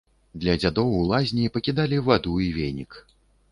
Для 0.43 0.55
дзядоў 0.61 0.89
у 1.01 1.01
лазні 1.11 1.45
пакідалі 1.59 2.01
ваду 2.09 2.35
і 2.49 2.51
венік. 2.59 2.91